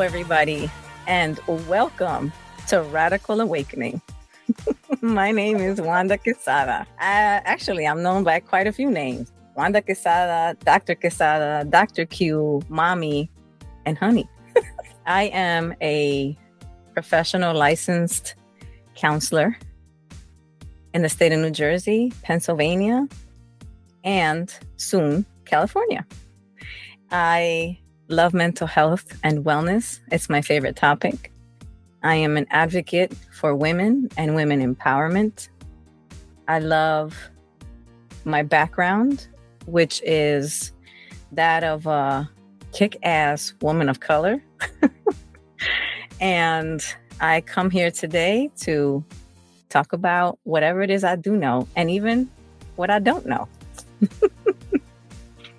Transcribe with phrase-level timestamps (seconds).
[0.00, 0.70] Everybody,
[1.08, 2.32] and welcome
[2.68, 4.00] to Radical Awakening.
[5.00, 6.86] My name is Wanda Quesada.
[7.00, 10.94] Uh, actually, I'm known by quite a few names Wanda Quesada, Dr.
[10.94, 12.06] Quesada, Dr.
[12.06, 13.28] Q, Mommy,
[13.86, 14.28] and Honey.
[15.06, 16.38] I am a
[16.94, 18.36] professional licensed
[18.94, 19.58] counselor
[20.94, 23.08] in the state of New Jersey, Pennsylvania,
[24.04, 26.06] and soon California.
[27.10, 30.00] I love mental health and wellness.
[30.10, 31.32] It's my favorite topic.
[32.02, 35.48] I am an advocate for women and women empowerment.
[36.46, 37.16] I love
[38.24, 39.28] my background,
[39.66, 40.72] which is
[41.32, 42.28] that of a
[42.72, 44.42] kick ass woman of color.
[46.20, 46.82] and
[47.20, 49.04] I come here today to
[49.68, 52.30] talk about whatever it is I do know and even
[52.76, 53.48] what I don't know.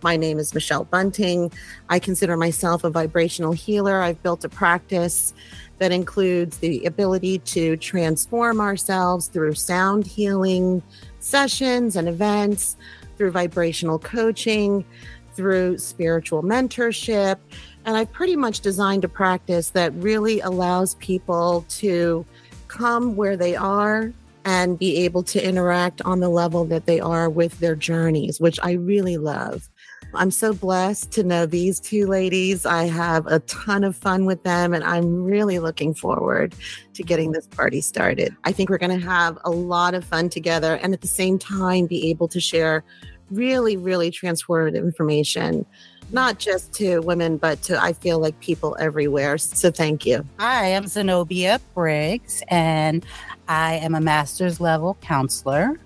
[0.01, 1.51] My name is Michelle Bunting.
[1.89, 4.01] I consider myself a vibrational healer.
[4.01, 5.33] I've built a practice
[5.79, 10.81] that includes the ability to transform ourselves through sound healing
[11.19, 12.77] sessions and events,
[13.17, 14.85] through vibrational coaching,
[15.33, 17.37] through spiritual mentorship.
[17.85, 22.25] And I've pretty much designed a practice that really allows people to
[22.69, 24.13] come where they are
[24.45, 28.59] and be able to interact on the level that they are with their journeys, which
[28.63, 29.69] I really love.
[30.13, 32.65] I'm so blessed to know these two ladies.
[32.65, 36.55] I have a ton of fun with them, and I'm really looking forward
[36.93, 38.35] to getting this party started.
[38.43, 41.37] I think we're going to have a lot of fun together and at the same
[41.37, 42.83] time be able to share
[43.29, 45.65] really, really transformative information
[46.11, 49.37] not just to women, but to, I feel like people everywhere.
[49.37, 50.25] So thank you.
[50.39, 53.05] Hi, I'm Zenobia Briggs, and
[53.47, 55.79] I am a master's level counselor.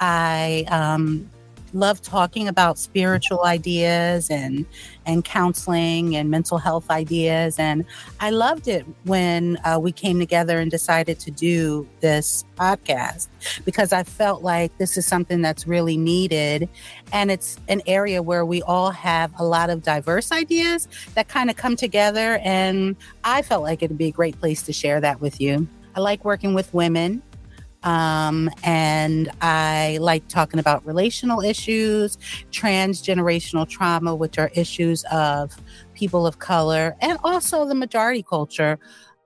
[0.00, 1.30] I um,
[1.74, 4.64] love talking about spiritual ideas and
[5.06, 7.58] and counseling and mental health ideas.
[7.58, 7.84] And
[8.20, 13.28] i loved it when uh, we came together and decided to do this podcast
[13.64, 16.68] because i felt like this is something that's really needed.
[17.12, 21.50] And it's an area where we all have a lot of diverse ideas that kind
[21.50, 22.38] of come together.
[22.42, 25.66] And i felt like it'd be a great place to share that with you.
[25.96, 27.22] I like working with women
[27.84, 32.16] um, and I like talking about relational issues,
[32.50, 35.54] transgenerational trauma, which are issues of
[35.94, 38.78] people of color, and also the majority culture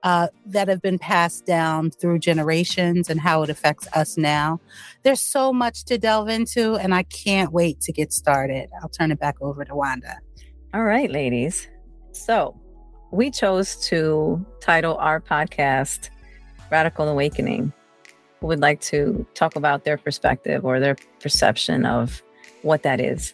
[0.03, 4.59] uh, that have been passed down through generations and how it affects us now.
[5.03, 8.69] There's so much to delve into, and I can't wait to get started.
[8.81, 10.17] I'll turn it back over to Wanda.
[10.73, 11.67] All right, ladies.
[12.11, 12.59] So
[13.11, 16.09] we chose to title our podcast
[16.71, 17.73] Radical Awakening
[18.41, 22.21] would like to talk about their perspective or their perception of
[22.61, 23.33] what that is.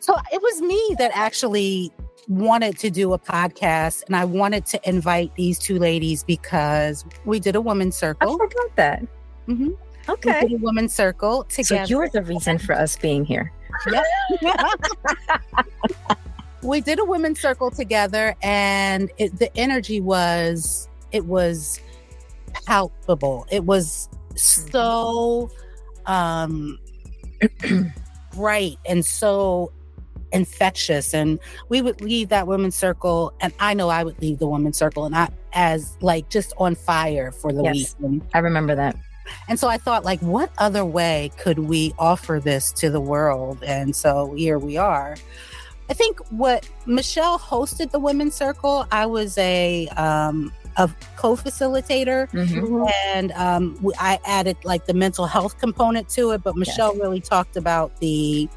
[0.00, 1.92] So it was me that actually
[2.28, 7.40] wanted to do a podcast and I wanted to invite these two ladies because we
[7.40, 8.34] did a women's circle.
[8.34, 9.02] I forgot that.
[9.48, 9.70] Mm-hmm.
[10.08, 10.42] Okay.
[10.42, 11.86] We did a women's circle together.
[11.86, 13.52] So you're the reason for us being here.
[16.62, 21.80] we did a women's circle together and it, the energy was, it was
[22.66, 23.46] palpable.
[23.50, 25.50] It was so
[26.06, 26.78] um
[28.34, 29.72] bright and so
[30.32, 31.38] infectious and
[31.68, 35.04] we would leave that women's circle and i know i would leave the women's circle
[35.04, 38.96] and i as like just on fire for the yes, week i remember that.
[39.48, 43.62] And so i thought like what other way could we offer this to the world?
[43.62, 45.16] And so here we are.
[45.90, 52.84] I think what michelle hosted the women's circle i was a um a co-facilitator mm-hmm.
[53.04, 57.02] and um, i added like the mental health component to it but michelle yes.
[57.02, 58.48] really talked about the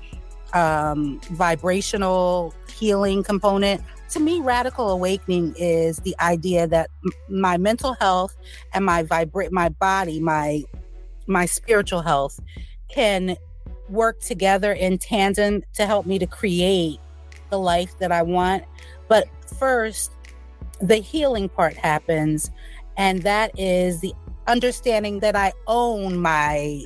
[0.53, 7.93] um, vibrational healing component to me radical awakening is the idea that m- my mental
[7.93, 8.35] health
[8.73, 10.63] and my vibrate my body my
[11.27, 12.39] my spiritual health
[12.89, 13.35] can
[13.89, 16.99] work together in tandem to help me to create
[17.49, 18.63] the life that i want
[19.07, 20.11] but first
[20.81, 22.51] the healing part happens.
[22.97, 24.13] And that is the
[24.47, 26.83] understanding that I own my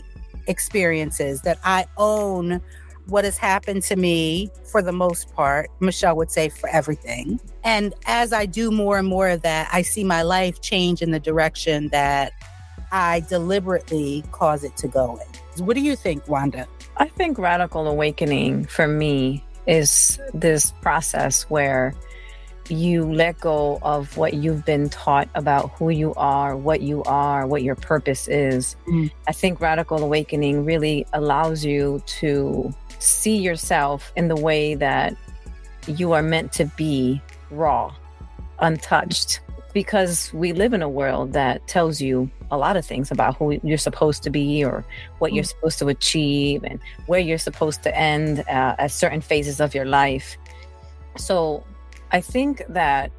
[0.47, 2.61] experiences, that I own
[3.07, 5.69] what has happened to me for the most part.
[5.79, 7.39] Michelle would say for everything.
[7.63, 11.11] And as I do more and more of that, I see my life change in
[11.11, 12.33] the direction that
[12.91, 15.65] I deliberately cause it to go in.
[15.65, 16.67] What do you think, Wanda?
[16.97, 21.93] I think radical awakening for me is this process where
[22.69, 27.45] you let go of what you've been taught about who you are, what you are,
[27.45, 28.75] what your purpose is.
[28.87, 29.11] Mm.
[29.27, 35.15] I think radical awakening really allows you to see yourself in the way that
[35.87, 37.21] you are meant to be
[37.51, 37.93] raw
[38.59, 39.41] untouched
[39.73, 43.59] because we live in a world that tells you a lot of things about who
[43.61, 44.85] you're supposed to be or
[45.19, 49.59] what you're supposed to achieve and where you're supposed to end uh, at certain phases
[49.59, 50.37] of your life.
[51.17, 51.65] So
[52.11, 53.11] I think that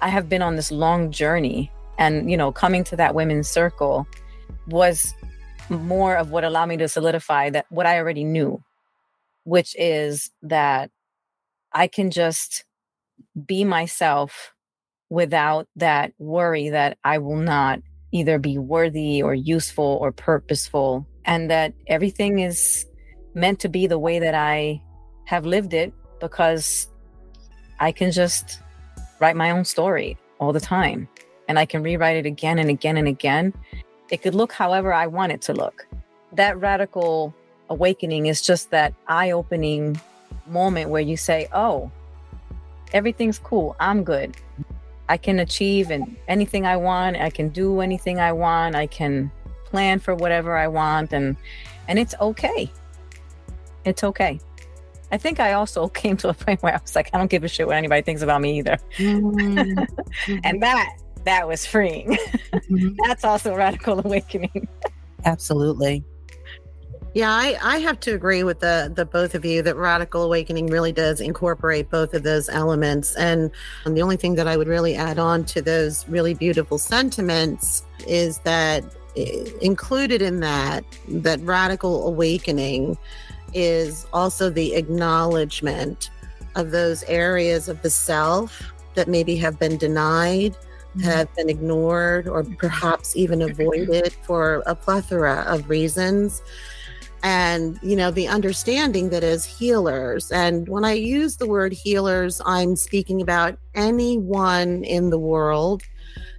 [0.00, 4.06] I have been on this long journey and, you know, coming to that women's circle
[4.66, 5.14] was
[5.68, 8.62] more of what allowed me to solidify that what I already knew,
[9.44, 10.90] which is that
[11.72, 12.64] I can just
[13.46, 14.54] be myself
[15.10, 17.80] without that worry that I will not
[18.12, 22.86] either be worthy or useful or purposeful, and that everything is
[23.34, 24.82] meant to be the way that I
[25.26, 26.88] have lived it because
[27.80, 28.60] I can just
[29.18, 31.08] write my own story all the time
[31.48, 33.52] and I can rewrite it again and again and again.
[34.10, 35.86] It could look however I want it to look.
[36.32, 37.34] That radical
[37.70, 40.00] awakening is just that eye opening
[40.46, 41.90] moment where you say, oh,
[42.92, 43.74] everything's cool.
[43.80, 44.36] I'm good.
[45.08, 47.16] I can achieve and anything I want.
[47.16, 48.76] I can do anything I want.
[48.76, 49.30] I can
[49.64, 51.36] plan for whatever I want and
[51.88, 52.70] and it's okay.
[53.84, 54.38] It's okay.
[55.12, 57.44] I think I also came to a point where I was like, I don't give
[57.44, 58.78] a shit what anybody thinks about me either.
[58.96, 60.38] Mm-hmm.
[60.44, 62.16] and that that was freeing.
[62.52, 62.96] Mm-hmm.
[63.04, 64.68] That's also radical awakening.
[65.24, 66.04] Absolutely.
[67.12, 70.68] Yeah, I, I have to agree with the the both of you that radical awakening
[70.68, 73.16] really does incorporate both of those elements.
[73.16, 73.50] And,
[73.84, 77.84] and the only thing that I would really add on to those really beautiful sentiments
[78.06, 78.84] is that
[79.16, 82.96] eh, included in that that radical awakening
[83.54, 86.10] is also the acknowledgement
[86.56, 88.62] of those areas of the self
[88.94, 91.00] that maybe have been denied, mm-hmm.
[91.00, 96.42] have been ignored, or perhaps even avoided for a plethora of reasons
[97.22, 102.40] and you know the understanding that as healers and when i use the word healers
[102.46, 105.82] i'm speaking about anyone in the world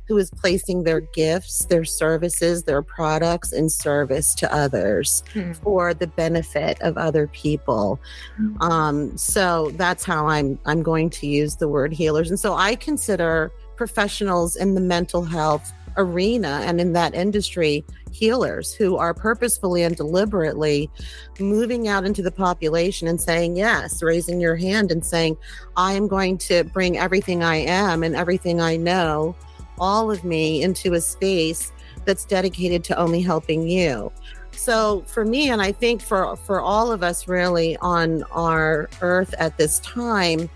[0.07, 5.51] who is placing their gifts their services their products in service to others hmm.
[5.53, 7.99] for the benefit of other people
[8.35, 8.61] hmm.
[8.61, 12.75] um, so that's how i'm i'm going to use the word healers and so i
[12.75, 19.83] consider professionals in the mental health arena and in that industry healers who are purposefully
[19.83, 20.89] and deliberately
[21.39, 25.35] moving out into the population and saying yes raising your hand and saying
[25.77, 29.35] i am going to bring everything i am and everything i know
[29.81, 31.73] all of me into a space
[32.05, 34.11] that's dedicated to only helping you.
[34.51, 39.33] So for me and i think for for all of us really on our earth
[39.39, 40.49] at this time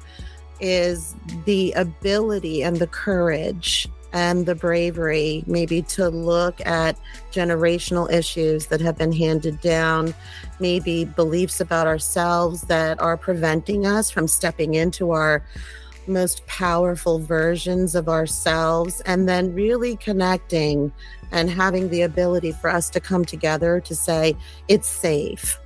[0.60, 6.98] is the ability and the courage and the bravery, maybe to look at
[7.34, 10.16] generational issues that have been handed down,
[10.62, 15.44] maybe beliefs about ourselves that are preventing us from stepping into our
[16.08, 20.92] most powerful versions of ourselves, and then really connecting
[21.32, 24.36] and having the ability for us to come together to say,
[24.68, 25.60] it's safe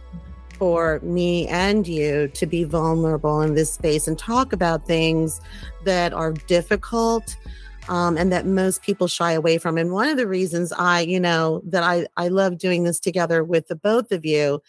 [0.58, 5.40] for me and you to be vulnerable in this space and talk about things
[5.86, 7.38] that are difficult
[7.88, 9.78] um, and that most people shy away from.
[9.78, 13.44] And one of the reasons I, you know, that I, I love doing this together
[13.44, 14.62] with the both of you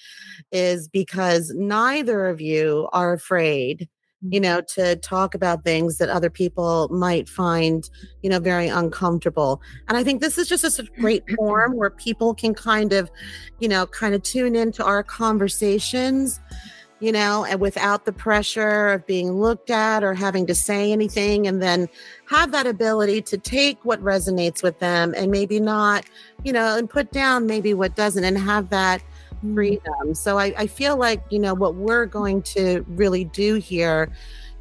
[0.53, 3.89] is because neither of you are afraid
[4.29, 7.89] you know to talk about things that other people might find
[8.23, 12.35] you know very uncomfortable and i think this is just a great forum where people
[12.35, 13.11] can kind of
[13.61, 16.41] you know kind of tune into our conversations
[17.01, 21.47] you know, and without the pressure of being looked at or having to say anything,
[21.47, 21.89] and then
[22.27, 26.05] have that ability to take what resonates with them and maybe not,
[26.45, 29.03] you know, and put down maybe what doesn't and have that.
[29.55, 30.15] Freedom.
[30.15, 34.11] So I, I feel like, you know, what we're going to really do here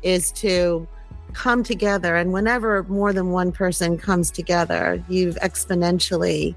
[0.01, 0.87] is to
[1.33, 2.15] come together.
[2.15, 6.55] And whenever more than one person comes together, you've exponentially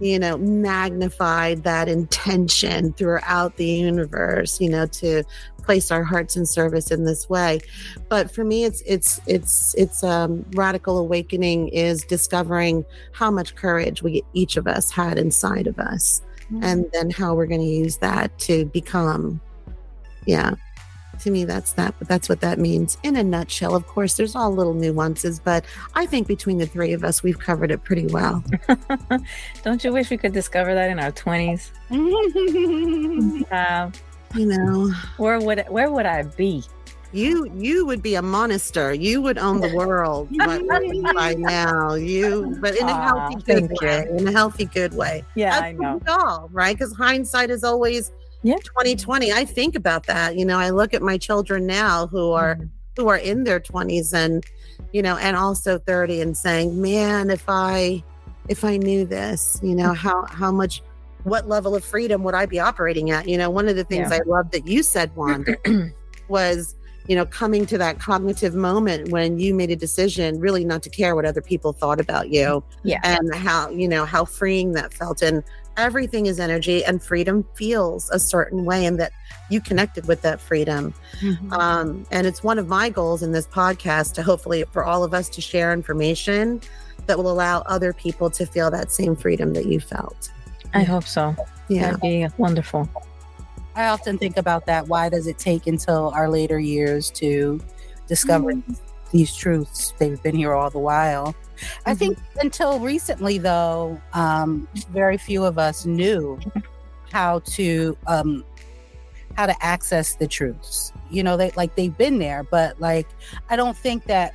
[0.00, 5.22] you know, magnified that intention throughout the universe, you know, to
[5.62, 7.60] place our hearts in service in this way.
[8.08, 14.02] But for me, it's, it's, it's, it's, um, radical awakening is discovering how much courage
[14.02, 16.62] we each of us had inside of us mm-hmm.
[16.62, 19.40] and then how we're going to use that to become,
[20.26, 20.54] yeah,
[21.20, 23.74] to me that's that but that's what that means in a nutshell.
[23.74, 27.38] Of course there's all little nuances but i think between the three of us we've
[27.38, 28.44] covered it pretty well.
[29.62, 31.70] Don't you wish we could discover that in our 20s
[33.52, 33.90] uh,
[34.34, 34.92] you know.
[35.16, 36.62] where would where would i be
[37.16, 38.92] you you would be a monster.
[38.92, 40.58] You would own the world by,
[41.14, 41.94] by now.
[41.94, 44.06] You, but in a healthy, good way.
[44.10, 45.24] In a healthy, good way.
[45.34, 46.00] Yeah, I know.
[46.08, 48.12] All right, because hindsight is always
[48.46, 52.30] yeah 2020 i think about that you know i look at my children now who
[52.30, 52.66] are mm-hmm.
[52.96, 54.44] who are in their 20s and
[54.92, 58.02] you know and also 30 and saying man if i
[58.48, 60.82] if i knew this you know how how much
[61.24, 64.10] what level of freedom would i be operating at you know one of the things
[64.10, 64.18] Yeah.
[64.18, 65.56] i love that you said wanda
[66.28, 66.75] was
[67.08, 70.90] you know coming to that cognitive moment when you made a decision really not to
[70.90, 73.00] care what other people thought about you Yeah.
[73.04, 75.42] and how you know how freeing that felt and
[75.76, 79.12] everything is energy and freedom feels a certain way and that
[79.50, 80.94] you connected with that freedom
[81.50, 85.12] um, and it's one of my goals in this podcast to hopefully for all of
[85.14, 86.60] us to share information
[87.06, 90.30] that will allow other people to feel that same freedom that you felt
[90.74, 91.36] I hope so.
[91.68, 92.88] yeah That'd be wonderful.
[93.76, 94.88] I often think about that.
[94.88, 97.60] Why does it take until our later years to
[98.08, 98.54] discover
[99.12, 99.92] these truths?
[99.98, 101.36] They've been here all the while.
[101.84, 106.38] I think until recently, though, um, very few of us knew
[107.12, 108.44] how to um,
[109.36, 110.92] how to access the truths.
[111.10, 113.06] You know, they like they've been there, but like
[113.50, 114.34] I don't think that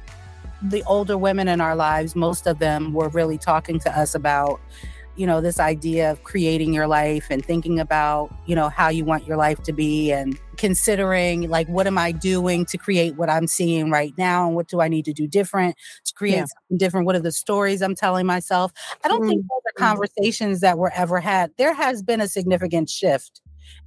[0.61, 4.61] the older women in our lives, most of them were really talking to us about
[5.21, 9.05] you know this idea of creating your life and thinking about you know how you
[9.05, 13.29] want your life to be and considering like what am i doing to create what
[13.29, 15.75] i'm seeing right now and what do i need to do different
[16.05, 16.45] to create Yeah.
[16.45, 17.05] something different?
[17.05, 18.71] What are the stories i'm telling myself?
[19.03, 22.89] I don't think those are conversations that were ever had there has been a significant
[22.89, 23.41] shift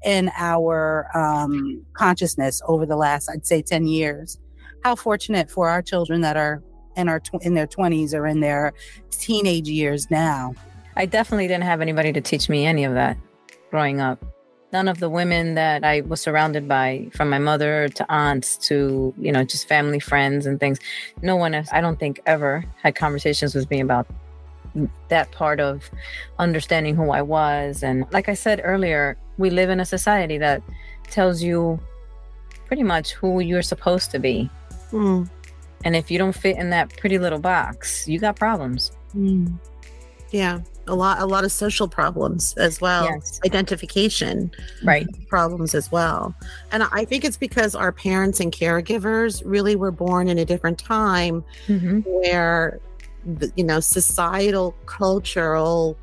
[0.04, 4.38] in our um, consciousness over the last i'd say 10 years.
[4.84, 6.62] How fortunate for our children that are
[6.96, 8.72] in our tw- in their 20s or in their
[9.10, 10.54] teenage years now
[10.96, 13.16] I definitely didn't have anybody to teach me any of that
[13.70, 14.24] growing up.
[14.72, 19.14] None of the women that I was surrounded by, from my mother to aunts to,
[19.18, 20.80] you know, just family, friends, and things,
[21.22, 24.06] no one else, I don't think, ever had conversations with me about
[25.08, 25.88] that part of
[26.40, 27.84] understanding who I was.
[27.84, 30.62] And like I said earlier, we live in a society that
[31.04, 31.78] tells you
[32.66, 34.50] pretty much who you're supposed to be.
[34.90, 35.28] Mm.
[35.84, 38.90] And if you don't fit in that pretty little box, you got problems.
[40.30, 43.40] yeah a lot a lot of social problems as well Yes.
[43.44, 44.50] identification
[44.82, 45.06] Right.
[45.28, 46.34] problems as well.
[46.72, 50.78] And I think it's because our parents and caregivers really were born in a different
[50.78, 52.00] time Mm-hmm.
[52.00, 52.80] where,
[53.56, 55.96] you know, societal, cultural,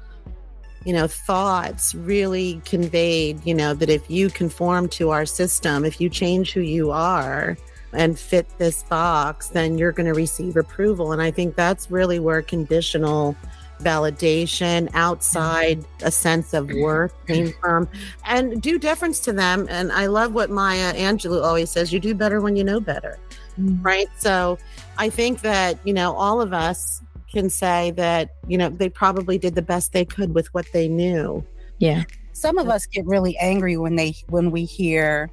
[0.85, 6.01] you know, thoughts really conveyed, you know, that if you conform to our system, if
[6.01, 7.55] you change who you are,
[7.93, 11.11] and fit this box, then you're going to receive approval.
[11.11, 13.35] And I think that's really where conditional
[13.81, 16.81] validation outside a sense of mm-hmm.
[16.81, 17.87] worth came from.
[18.25, 19.67] And do deference to them.
[19.69, 23.19] And i love what maya angelou always says you do better when you know better.
[23.59, 23.81] Mm-hmm.
[23.81, 24.07] Right?
[24.17, 24.57] So
[24.97, 29.37] i think that you know all of us can say that you know they probably
[29.37, 31.45] did the best they could with what they knew.
[31.79, 32.03] Yeah.
[32.33, 35.31] some of us get really angry when they when we hear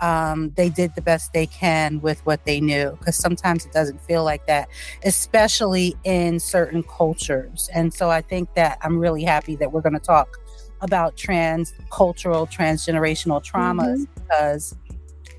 [0.00, 4.00] um, they did the best they can with what they knew because sometimes it doesn't
[4.02, 4.68] feel like that
[5.04, 7.70] especially in certain cultures.
[7.72, 10.38] And so i think that i'm really happy that we're going to talk
[10.80, 14.76] about trans cultural transgenerational traumas because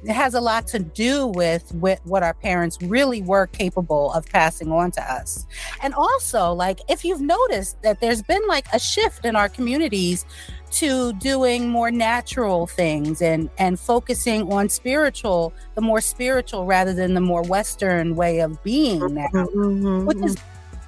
[0.04, 4.26] it has a lot to do with, with what our parents really were capable of
[4.28, 5.46] passing on to us.
[5.82, 10.26] And also, like, if you've noticed that there's been like a shift in our communities
[10.72, 17.14] to doing more natural things and and focusing on spiritual the more spiritual rather than
[17.14, 20.06] the more western way of being now Mhm.
[20.06, 20.36] which is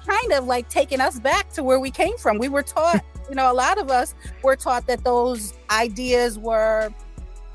[0.06, 2.36] kind of like taking us back to where we came from.
[2.38, 6.92] We were taught, you know, a lot of us were taught that those ideas were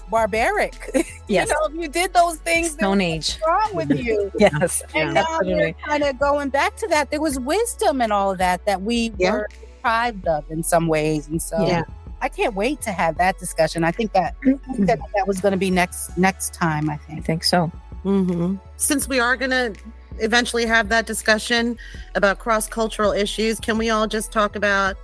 [0.10, 0.92] barbaric.
[1.28, 1.50] Yes.
[1.50, 3.40] you know, you did those things, there Stone Age.
[3.48, 4.32] wrong with you.
[4.38, 4.84] Yes.
[4.94, 7.10] And now we're kind of going back to that.
[7.10, 9.32] There was wisdom and all of that that we Yeah.
[9.32, 11.28] were deprived of in some ways.
[11.28, 11.82] And so Yeah.
[12.22, 13.84] I can't wait to have that discussion.
[13.84, 16.92] I think that I think that, that was going to be next next time.
[16.92, 17.10] I think.
[17.10, 17.26] I think.
[17.26, 17.72] think so.
[18.04, 19.74] hmm Since we are going to
[20.20, 21.76] eventually have that discussion
[22.14, 24.96] about cross cultural issues, can we all just talk about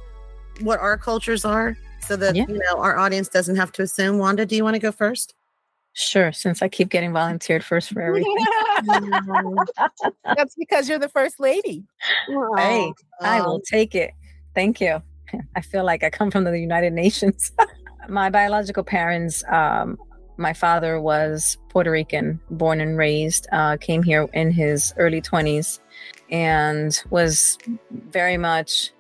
[0.62, 1.76] what our cultures are
[2.08, 2.46] so that Yeah.
[2.48, 4.18] you know our audience doesn't have to assume?
[4.18, 5.34] Wanda, do you want to go first?
[5.94, 6.32] Sure.
[6.32, 8.36] Since I keep getting volunteered first for everything.
[10.26, 11.84] That's because you're the first lady.
[12.58, 14.12] Hey, I will Um, take it.
[14.56, 15.02] Thank you.
[15.56, 17.52] I feel like I come from the United Nations.
[18.10, 19.98] my biological parents, um,
[20.38, 25.80] my father was Puerto Rican, born and raised, uh, came here in his early 20s
[26.32, 27.58] and was
[28.10, 28.92] very much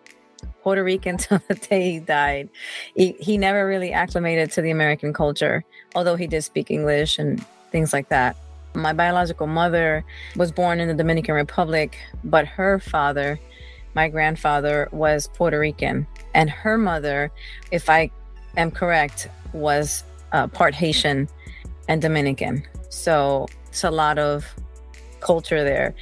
[0.62, 2.50] Puerto Rican till the day he died.
[2.95, 5.63] He, he never really acclimated to the American culture,
[5.95, 8.36] although he did speak English and things like that.
[8.74, 10.05] My biological mother
[10.36, 13.39] was born in the Dominican Republic, but her father,
[13.95, 16.07] my grandfather, was Puerto Rican.
[16.33, 17.31] And her mother,
[17.71, 18.12] if I
[18.55, 21.27] am correct, was uh, part Haitian
[21.89, 22.65] and Dominican.
[22.89, 24.45] So it's a lot of
[25.19, 25.93] culture there.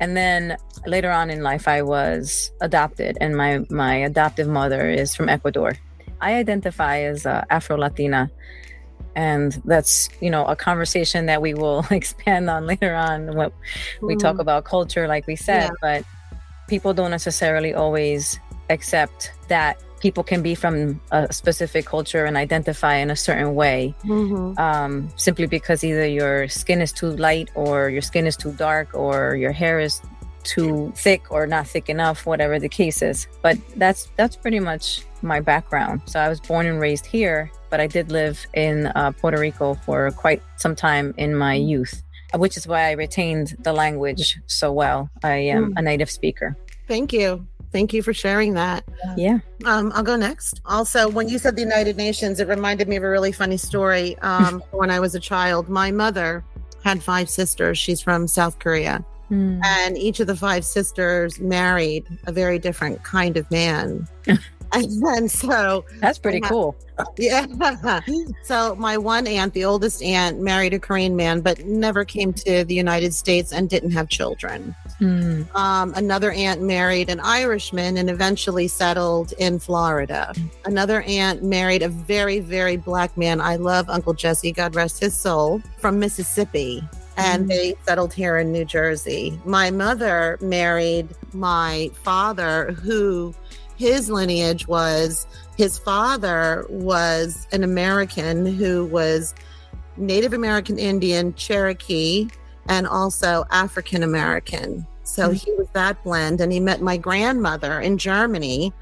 [0.00, 5.14] And then later on in life, I was adopted, and my my adoptive mother is
[5.14, 5.72] from Ecuador.
[6.20, 8.30] I identify as uh, Afro Latina,
[9.14, 13.50] and that's you know a conversation that we will expand on later on when
[14.02, 14.18] we mm.
[14.18, 15.70] talk about culture, like we said.
[15.70, 15.80] Yeah.
[15.80, 16.04] But
[16.68, 18.38] people don't necessarily always
[18.68, 23.92] accept that people can be from a specific culture and identify in a certain way
[24.04, 24.56] mm-hmm.
[24.56, 28.88] um, simply because either your skin is too light or your skin is too dark
[28.94, 30.00] or your hair is
[30.44, 33.26] too thick or not thick enough whatever the case is.
[33.42, 34.84] But that's that's pretty much
[35.22, 36.02] my background.
[36.06, 39.74] So i was born and raised here but i did live in uh, puerto rico
[39.84, 41.94] for quite some time in my youth
[42.42, 45.10] which is why i retained the language so well.
[45.24, 45.78] I am mm.
[45.78, 46.48] a native speaker.
[46.86, 47.28] Thank you
[47.72, 48.84] Thank you for sharing that.
[49.16, 49.38] Yeah.
[49.64, 50.60] Um, I'll go next.
[50.64, 54.16] Also, when you said the United Nations, it reminded me of a really funny story.
[54.18, 56.44] Um, when I was a child, my mother
[56.84, 57.78] had five sisters.
[57.78, 59.04] She's from South Korea.
[59.30, 59.60] Mm.
[59.64, 64.06] And each of the five sisters married a very different kind of man.
[65.16, 66.76] and so that's pretty cool.
[67.18, 67.44] Yeah.
[68.42, 72.64] so my one aunt, the oldest aunt, married a Korean man, but never came to
[72.64, 74.74] the United States and didn't have children.
[74.98, 75.42] Hmm.
[75.54, 80.32] Um, another aunt married an Irishman and eventually settled in Florida.
[80.64, 83.42] Another aunt married a very, very black man.
[83.42, 86.82] I love Uncle Jesse, God rest his soul, from Mississippi
[87.16, 87.48] and mm.
[87.48, 89.38] they settled here in New Jersey.
[89.44, 93.34] My mother married my father, who
[93.76, 99.34] his lineage was his father was an American who was
[99.96, 102.28] Native American Indian, Cherokee,
[102.68, 104.86] and also African American.
[105.04, 105.34] So mm-hmm.
[105.34, 106.40] he was that blend.
[106.40, 108.72] And he met my grandmother in Germany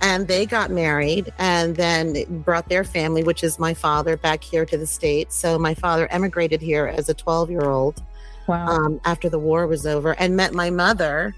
[0.00, 4.64] and they got married and then brought their family, which is my father, back here
[4.66, 5.36] to the States.
[5.36, 8.02] So my father emigrated here as a 12 year old
[8.46, 8.66] wow.
[8.66, 11.34] um, after the war was over and met my mother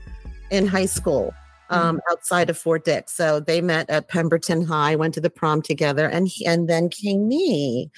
[0.50, 1.34] in high school
[1.70, 2.12] um, mm-hmm.
[2.12, 3.12] outside of Fort Dix.
[3.12, 6.88] So they met at Pemberton High, went to the prom together, and he, and then
[6.88, 7.90] came me.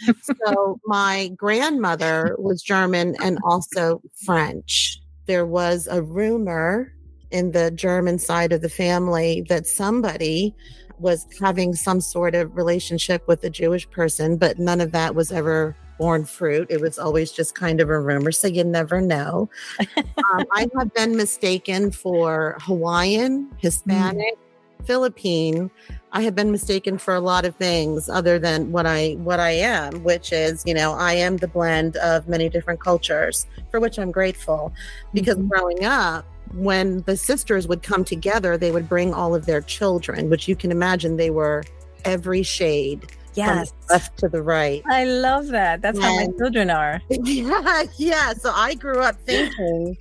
[0.47, 5.01] so my grandmother was German and also French.
[5.27, 6.93] There was a rumor
[7.31, 10.55] in the German side of the family that somebody
[10.99, 15.31] was having some sort of relationship with a Jewish person, but none of that was
[15.31, 16.69] ever born fruit.
[16.71, 19.51] It was always just kind of a rumor, so you never know.
[19.97, 24.87] um, I have been mistaken for Hawaiian, Hispanic, mm.
[24.87, 25.71] Philippine.
[26.13, 29.51] I have been mistaken for a lot of things other than what I what I
[29.51, 33.99] am, which is, you know, I am the blend of many different cultures, for which
[33.99, 34.73] I'm grateful.
[35.13, 35.49] Because mm-hmm.
[35.49, 40.31] growing up, when the sisters would come together, they would bring all of their children,
[40.31, 41.65] which you can imagine they were
[42.05, 43.73] every shade yes.
[43.89, 44.83] left to the right.
[44.87, 45.83] I love that.
[45.83, 47.01] That's and, how my children are.
[47.11, 48.33] Yeah, yeah.
[48.35, 49.97] So I grew up thinking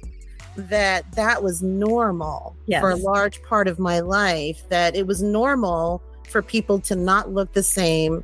[0.56, 2.82] that that was normal yes.
[2.82, 7.32] for a large part of my life, that it was normal for people to not
[7.32, 8.24] look the same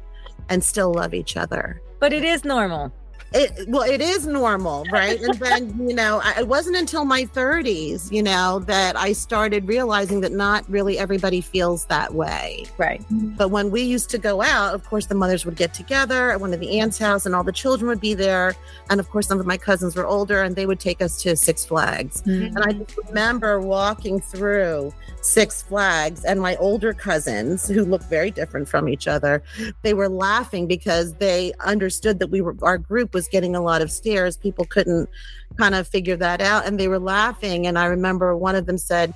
[0.50, 1.82] and still love each other.
[2.00, 2.92] But it is normal
[3.34, 5.20] it well it is normal right?
[5.22, 9.68] And then you know I, it wasn't until my 30s you know that i started
[9.68, 12.66] realizing that not really everybody feels that way.
[12.78, 13.04] Right.
[13.10, 16.42] But when we used to go out of course the mothers would get together at
[16.42, 18.56] one of the aunt's house and all the children would be there.
[18.90, 21.36] And of course some of my cousins were older and they would take us to
[21.36, 22.22] six flags.
[22.24, 22.56] Mm-hmm.
[22.56, 28.32] and i just remember walking through six flags and my older cousins who looked very
[28.32, 29.42] different from each other
[29.82, 33.62] they were laughing because they understood that we were our group was was getting a
[33.62, 34.36] lot of stares.
[34.36, 35.10] People couldn't
[35.58, 37.68] kind of figure that out and they were laughing.
[37.68, 39.14] And I remember one of them said,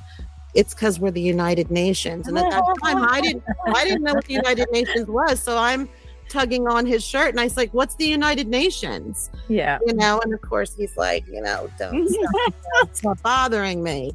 [0.54, 2.28] it's because we're the United Nations.
[2.28, 5.42] And at that time I didn't I didn't know what the United Nations was.
[5.42, 5.90] So I'm
[6.30, 9.30] tugging on his shirt and I was like, What's the United Nations?
[9.50, 9.80] Yeah.
[9.86, 14.14] You know, and of course he's like, you know, don't stop, stop bothering me.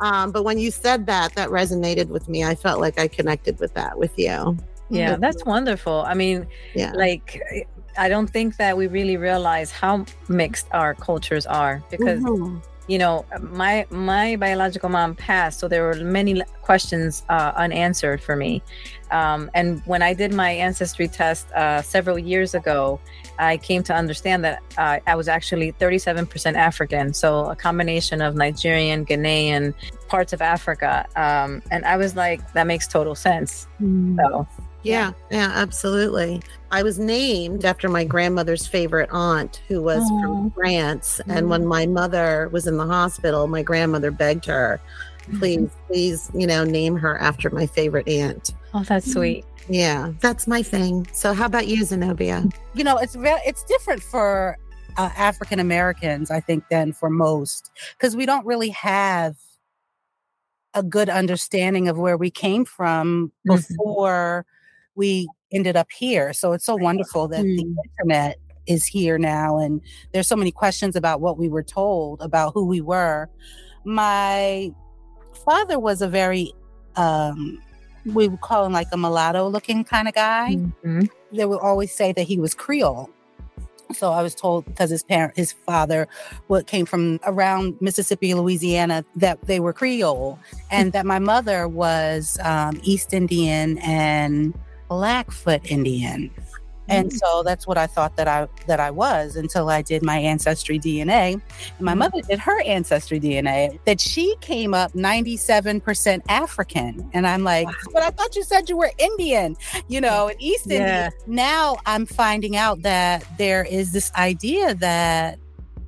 [0.00, 2.44] Um, but when you said that, that resonated with me.
[2.44, 4.56] I felt like I connected with that with you.
[4.90, 6.04] Yeah, that's wonderful.
[6.06, 6.92] I mean, yeah.
[6.92, 7.40] like
[7.96, 12.58] I don't think that we really realize how mixed our cultures are because mm-hmm.
[12.88, 18.36] you know my my biological mom passed, so there were many questions uh, unanswered for
[18.36, 18.62] me.
[19.10, 22.98] Um, and when I did my ancestry test uh, several years ago,
[23.38, 28.34] I came to understand that uh, I was actually 37% African, so a combination of
[28.34, 29.74] Nigerian, Ghanaian,
[30.08, 31.06] parts of Africa.
[31.14, 33.68] Um, and I was like, that makes total sense.
[33.80, 34.16] Mm.
[34.16, 34.48] So
[34.84, 36.42] yeah, yeah, absolutely.
[36.74, 40.22] I was named after my grandmother's favorite aunt, who was Aww.
[40.22, 41.20] from France.
[41.20, 41.30] Mm-hmm.
[41.30, 41.68] And when mm.
[41.68, 44.80] my mother was in the hospital, my grandmother begged her,
[45.20, 45.38] mm-hmm.
[45.38, 45.86] please, mm-hmm.
[45.86, 48.54] please, you know, name her after my favorite aunt.
[48.74, 49.44] Oh, that's sweet.
[49.68, 51.06] Yeah, that's my thing.
[51.12, 52.44] So, how about you, Zenobia?
[52.74, 54.58] You know, it's very, it's different for
[54.96, 59.36] uh, African Americans, I think, than for most, because we don't really have
[60.74, 63.56] a good understanding of where we came from Mhm.
[63.56, 64.44] before
[64.96, 66.32] we ended up here.
[66.32, 67.76] So it's so wonderful that the Mm.
[67.98, 69.80] internet is here now, and
[70.12, 73.28] there's so many questions about what we were told about who we were.
[73.84, 74.72] My
[75.44, 76.52] father was a very
[76.96, 77.58] um
[78.06, 81.08] we would call him like a mulatto looking kind of guy Mhm.
[81.32, 83.08] they would always say that he was Creole.
[83.92, 86.06] So I was told because his parent, his father,
[86.48, 90.38] what came from around Mississippi, Louisiana, that they were Creole,
[90.70, 94.54] and that my mother was um, East Indian and
[94.88, 96.30] Blackfoot Indian.
[96.88, 97.16] And mm.
[97.16, 100.78] so that's what I thought that I that I was until I did my ancestry
[100.78, 101.34] DNA.
[101.34, 107.08] And my mother did her ancestry DNA that she came up 97% African.
[107.12, 109.56] And I'm like, but I thought you said you were Indian,
[109.88, 111.06] you know, and East Yeah.
[111.06, 111.12] Indian.
[111.26, 115.38] Now I'm finding out that there is this idea that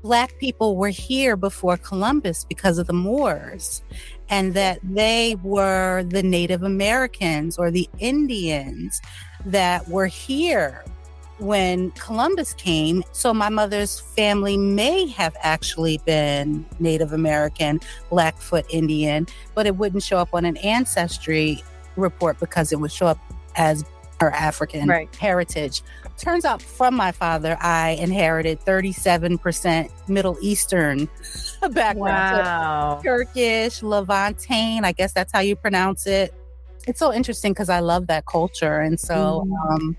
[0.02, 3.82] black people were here before Columbus because of the Moors
[4.28, 9.00] and that they were the Native Americans or the Indians
[9.44, 10.84] that were here
[11.38, 13.04] when Columbus came.
[13.12, 20.02] So my mother's family may have actually been Native American, Blackfoot Indian, but it wouldn't
[20.02, 21.62] show up on an ancestry
[21.96, 23.18] report because it would show up
[23.56, 23.84] as
[24.20, 25.14] her African Right.
[25.16, 25.82] heritage.
[26.18, 31.08] Turns out from my father, I inherited 37% Middle Eastern
[31.70, 33.00] background.
[33.02, 34.84] So Turkish, Levantine.
[34.84, 36.32] I guess that's how you pronounce it.
[36.86, 38.80] It's so interesting because I love that culture.
[38.80, 39.70] And so Mhm.
[39.74, 39.96] um,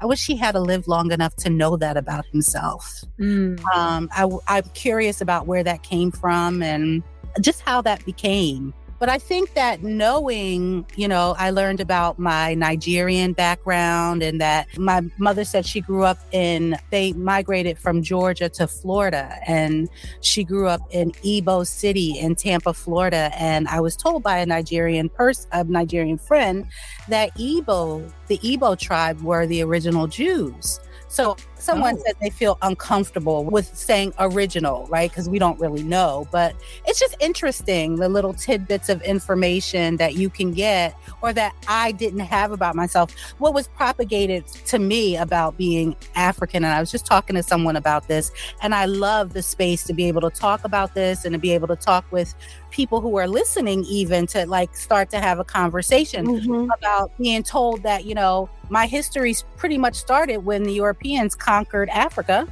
[0.00, 3.02] I wish he had to live long enough to know that about himself.
[3.18, 3.60] Mm.
[3.74, 7.02] Um, I, I'm curious about where that came from and
[7.40, 8.72] just how that became.
[8.98, 14.66] But I think that knowing, you know, I learned about my Nigerian background and that
[14.76, 19.88] my mother said she grew up in, they migrated from Georgia to Florida and
[20.20, 23.30] she grew up in Ybor City in Tampa, Florida.
[23.34, 26.66] And I was told by a Nigerian person, a Nigerian friend,
[27.08, 30.80] that Ebo, the Ebo tribe were the original Jews.
[31.08, 32.02] So someone Oh.
[32.06, 35.10] said they feel uncomfortable with saying original, right?
[35.10, 36.26] Because we don't really know.
[36.30, 36.54] But
[36.86, 41.92] it's just interesting the little tidbits of information that you can get or that I
[41.92, 43.12] didn't have about myself.
[43.38, 46.64] What was propagated to me about being African.
[46.64, 48.30] And I was just talking to someone about this.
[48.62, 51.52] And I love the space to be able to talk about this and to be
[51.52, 52.34] able to talk with
[52.70, 56.68] people who are listening, even to like start to have a conversation Mhm.
[56.76, 61.88] about being told that, you know, my history's pretty much started when the Europeans conquered
[61.90, 62.46] Africa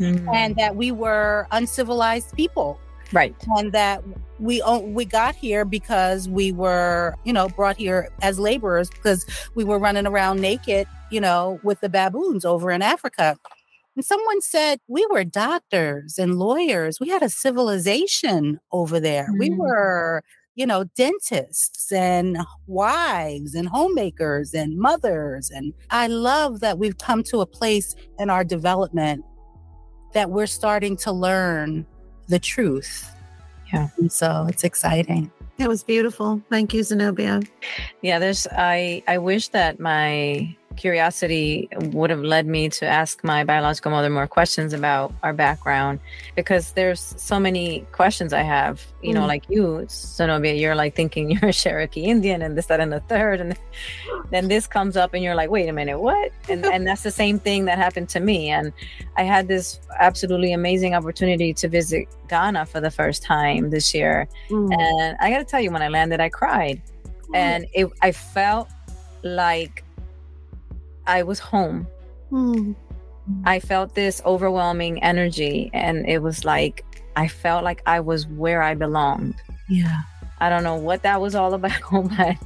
[0.00, 0.26] Mm.
[0.34, 2.80] and that we were uncivilized people
[3.12, 3.32] right.
[3.58, 4.02] and that
[4.40, 9.62] we we got here because we were, you know, brought here as laborers because we
[9.62, 13.36] were running around naked, you know, with the baboons over in Africa.
[13.94, 16.98] And someone said we were doctors and lawyers.
[17.00, 19.28] We had a civilization over there.
[19.38, 19.58] We Mm.
[19.58, 25.50] were, you know, dentists and wives and homemakers and mothers.
[25.50, 29.24] And I love that we've come to a place in our development
[30.12, 31.84] that we're starting to learn
[32.28, 33.10] the truth.
[33.72, 33.88] Yeah.
[33.98, 35.30] And so it's exciting.
[35.58, 36.42] It was beautiful.
[36.50, 37.40] Thank you, Zenobia.
[38.02, 43.44] Yeah, there's I I wish that my curiosity would have led me to ask my
[43.44, 46.00] biological mother more questions about our background
[46.34, 49.28] because there's so many questions I have, you know, Mm.
[49.28, 53.00] like you, Zenobia, you're like thinking you're a Cherokee Indian and this, that, and the
[53.00, 53.40] third.
[53.40, 53.56] And
[54.30, 56.32] then this comes up and you're like, wait a minute, what?
[56.48, 58.50] And and that's the same thing that happened to me.
[58.50, 58.72] And
[59.16, 64.28] I had this absolutely amazing opportunity to visit Ghana for the first time this year.
[64.50, 64.74] Mm.
[64.78, 66.82] And I gotta tell you, when I landed, I cried
[67.34, 68.68] and it I felt
[69.22, 69.83] like
[71.06, 71.86] I was home.
[72.32, 72.74] Mm.
[73.44, 76.84] I felt this overwhelming energy and it was like
[77.16, 79.36] I felt like I was where I belonged.
[79.68, 80.02] Yeah.
[80.40, 81.80] I don't know what that was all about,
[82.16, 82.36] but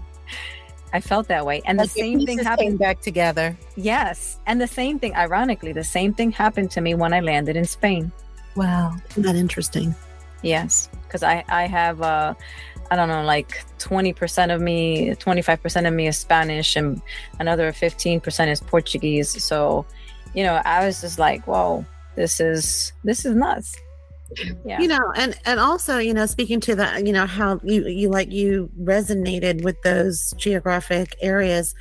[0.93, 1.63] I felt that way.
[1.65, 2.79] And Like the same thing happened.
[2.79, 3.57] back together.
[3.77, 4.39] Yes.
[4.47, 7.65] And the same thing, ironically, the same thing happened to me when I landed in
[7.65, 8.13] Spain.
[8.57, 8.95] Wow.
[9.11, 9.95] Isn't that interesting?
[10.43, 12.35] Yes, because I I have uh
[12.91, 16.77] I don't know like twenty percent of me, twenty five percent of me is Spanish,
[16.77, 17.01] and
[17.39, 19.43] another fifteen percent is Portuguese.
[19.43, 19.85] So,
[20.35, 21.85] you know, I was just like, whoa,
[22.17, 23.77] this is this is nuts.
[24.63, 24.79] Yeah.
[24.79, 28.11] you know and and also you know speaking to that you know how you you
[28.11, 31.75] like you resonated with those geographic areas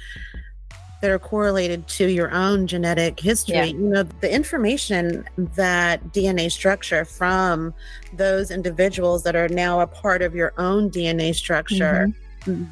[1.02, 3.64] that are correlated to your own genetic history Yeah.
[3.66, 7.74] you know the information that dna structure from
[8.14, 12.10] those individuals that are now a part of your own dna structure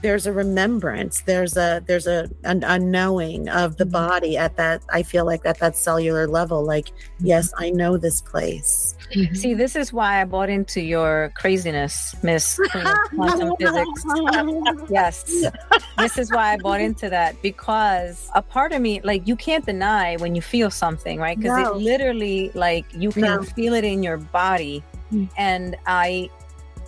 [0.02, 3.92] there's a remembrance there's a there's a an unknowing of the Mhm.
[3.92, 8.22] body at that i feel like at that cellular level like yes i know this
[8.22, 8.94] place
[9.34, 12.60] See, this is why I bought into your craziness, Miss
[13.15, 14.04] Quantum Physics.
[14.89, 15.24] Yes.
[15.98, 19.65] this is why I bought into that because a part of me, like, you can't
[19.65, 21.38] deny when you feel something, right?
[21.38, 21.74] Because No.
[21.74, 23.44] it literally, like, you can No.
[23.44, 24.84] feel it in your body.
[25.13, 25.30] Mm.
[25.38, 26.30] And I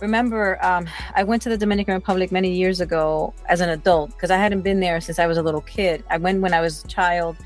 [0.00, 4.30] remember um, I went to the Dominican Republic many years ago as an adult because
[4.30, 6.04] I hadn't been there since I was a little kid.
[6.10, 7.36] I went when I was a child,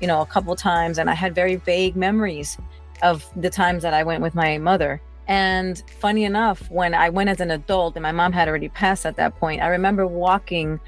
[0.00, 2.58] you know, a couple times, and I had very vague memories
[3.02, 5.00] of the times that I went with my mother.
[5.28, 9.04] And funny enough, when I went as an adult and my mom had already passed
[9.04, 10.78] at that point, I remember walking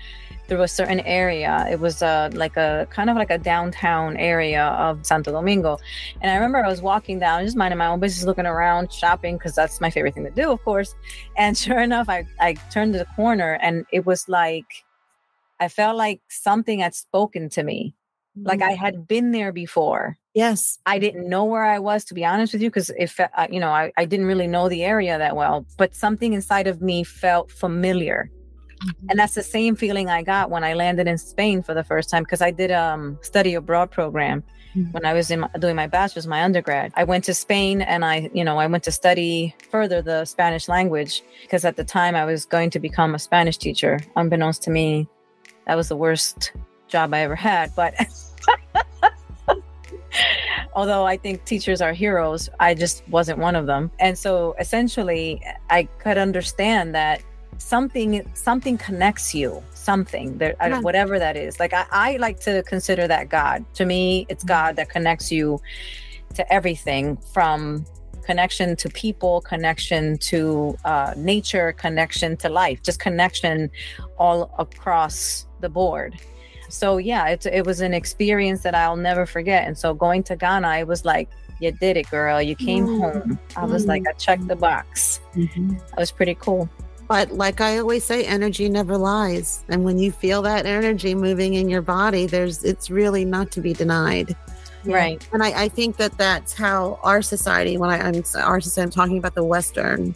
[0.48, 1.66] through a certain area.
[1.70, 5.78] It was uh, like a kind of like a downtown area of Santo Domingo.
[6.22, 9.36] And I remember I was walking down, just minding my own business, looking around, shopping,
[9.36, 10.94] because that's my favorite thing to do, of course.
[11.36, 14.84] And sure enough, I, I turned the corner and it was like,
[15.60, 17.94] I felt like something had spoken to me.
[18.40, 20.16] Like I had been there before.
[20.42, 23.28] Yes I didn't know where I was, to be honest with you, because if uh,
[23.54, 26.76] you know, I, I didn't really know the area that well, but something inside of
[26.88, 28.20] me felt familiar.
[29.08, 32.06] And that's the same feeling I got when I landed in Spain for the first
[32.10, 34.38] time, because I did a um, study abroad program
[34.76, 34.92] Mhm.
[34.94, 36.92] when I was in my, doing my bachelor's, my undergrad.
[36.94, 40.68] I went to Spain and I, you know, I went to study further the Spanish
[40.68, 43.98] language because at the time I was going to become a Spanish teacher.
[44.14, 45.08] Unbeknownst to me,
[45.66, 46.52] that was the worst
[46.94, 47.66] job I ever had.
[47.74, 47.94] But
[50.74, 53.90] although I think teachers are heroes, I just wasn't one of them.
[53.98, 57.22] And so essentially, I could understand that
[57.58, 60.80] something something connects you something there Yeah.
[60.80, 64.76] whatever that is like I, I like to consider that god to me it's god
[64.76, 65.60] that connects you
[66.34, 67.84] to everything from
[68.22, 73.70] connection to people connection to uh, nature connection to life just connection
[74.18, 76.14] all across the board
[76.68, 79.66] so yeah it, it was an experience that i'll never forget.
[79.66, 81.28] And so going to ghana i was like
[81.60, 82.40] you did it girl.
[82.40, 83.00] You came Mm.
[83.00, 83.38] home.
[83.56, 85.18] I was like i checked the box.
[85.34, 86.68] That was pretty cool.
[87.08, 89.64] But like I always say, energy never lies.
[89.68, 93.60] And when you feel that energy moving in your body, there's it's really not to
[93.60, 94.36] be denied.
[94.84, 95.26] right.
[95.32, 98.90] And I, I think that that's how our society, when I, I'm our society, I'm
[98.90, 100.14] talking about the Western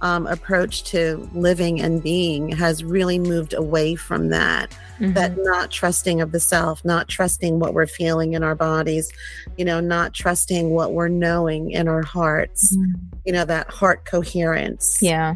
[0.00, 4.74] um, approach to living and being, has really moved away from that.
[5.00, 9.12] That not trusting of the self, not trusting what we're feeling in our bodies,
[9.56, 12.76] you know, not trusting what we're knowing in our hearts,
[13.24, 14.98] you know, that heart coherence.
[15.02, 15.34] yeah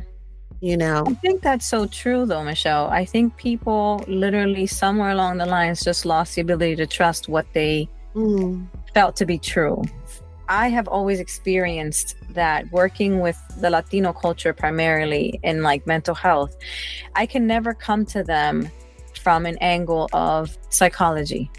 [0.61, 2.89] You know, I think that's so true, though, Michelle.
[2.89, 7.47] I think people literally somewhere along the lines just lost the ability to trust what
[7.53, 9.83] they Mm, felt to be true.
[10.49, 16.57] I have always experienced that working with the Latino culture primarily in like mental health.
[17.15, 18.71] I can never come to them
[19.21, 21.51] from an angle of psychology.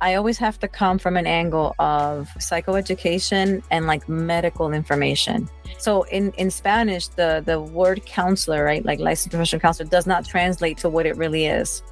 [0.00, 5.48] I always have to come from an angle of psychoeducation and like medical information.
[5.78, 10.24] So in in Spanish, the the word counselor, right, like licensed professional counselor, does not
[10.24, 11.82] translate to what it really is.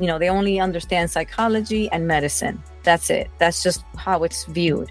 [0.00, 2.62] You know, they only understand psychology and medicine.
[2.84, 3.28] That's it.
[3.38, 4.90] That's just how it's viewed.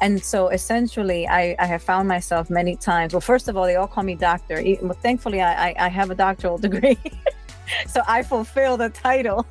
[0.00, 3.12] And so essentially, I, I have found myself many times.
[3.12, 4.62] Well, first of all, they all call me doctor.
[5.02, 6.98] Thankfully, I, I, I have a doctoral degree.
[7.88, 9.44] so I fulfill the title.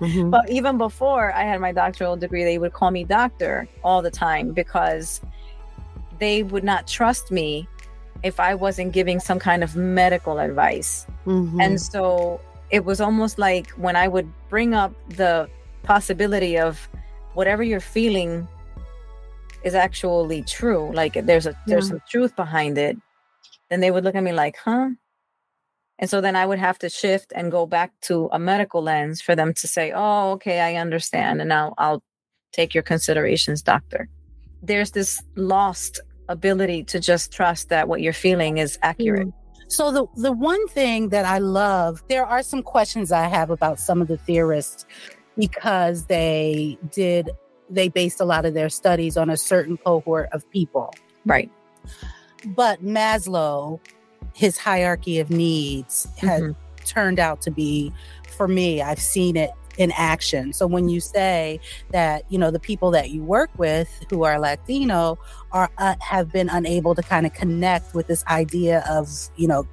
[0.00, 0.30] mhm.
[0.30, 4.10] But even before I had my doctoral degree, they would call me doctor all the
[4.10, 5.20] time because
[6.18, 7.66] they would not trust me
[8.22, 11.06] if I wasn't giving some kind of medical advice.
[11.26, 11.62] Mhm.
[11.62, 12.40] And so
[12.70, 15.48] it was almost like when I would bring up the
[15.82, 16.88] possibility of
[17.34, 18.46] whatever you're feeling
[19.64, 22.96] is actually true, like there's a there's some truth behind it,
[23.70, 24.90] then they would look at me like, huh?
[25.98, 29.20] And so then I would have to shift and go back to a medical lens
[29.20, 31.40] for them to say, oh, okay, I understand.
[31.40, 32.02] And now I'll
[32.52, 34.08] take your considerations, doctor.
[34.62, 39.28] There's this lost ability to just trust that what you're feeling is accurate.
[39.28, 39.32] Mm.
[39.68, 43.78] So the the one thing that I love, there are some questions I have about
[43.78, 44.84] some of the theorists
[45.36, 47.30] because they did
[47.74, 50.92] they based a lot of their studies on a certain cohort of people.
[51.26, 51.50] Right.
[52.46, 53.80] But Maslow,
[54.34, 56.56] his hierarchy of needs has Mhm.
[56.84, 57.92] turned out to be
[58.36, 60.52] for me, I've seen it in action.
[60.52, 61.60] So when you say
[61.90, 65.18] that, you know, the people that you work with who are Latino
[65.52, 69.66] are uh, have been unable to kind of connect with this idea of, you know,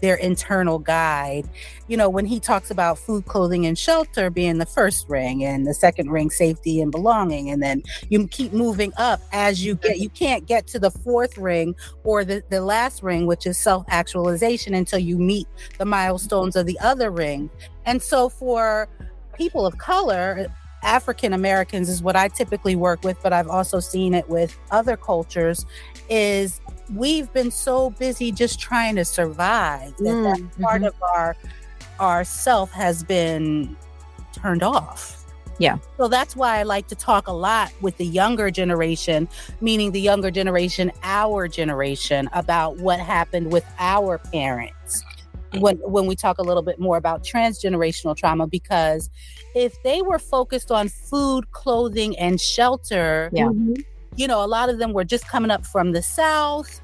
[0.00, 1.48] their internal guide.
[1.88, 5.66] You know, when he talks about food, clothing, and shelter being the first ring, and
[5.66, 9.98] the second ring, safety and belonging, and then you keep moving up as you get.
[9.98, 13.84] You can't get to the fourth ring or the the last ring, which is self
[13.88, 15.46] actualization, until you meet
[15.78, 17.50] the milestones of the other ring.
[17.86, 18.88] And so for
[19.34, 20.46] people of color,
[20.82, 24.96] African Americans is what I typically work with, but I've also seen it with other
[24.96, 25.66] cultures,
[26.08, 26.60] is
[26.94, 30.86] we've been so busy just trying to survive that, mm, that part mm-hmm.
[30.86, 31.36] of our
[31.98, 33.76] our self has been
[34.32, 35.16] turned off.
[35.58, 35.76] Yeah.
[35.98, 39.28] So that's why I like to talk a lot with the younger generation,
[39.60, 45.04] meaning the younger generation, our generation, about what happened with our parents
[45.58, 49.10] when when we talk a little bit more about transgenerational trauma because
[49.54, 53.46] if they were focused on food, clothing, and shelter, yeah.
[53.46, 53.74] Mm-hmm,
[54.16, 56.80] you know, a lot of them were just coming up from the south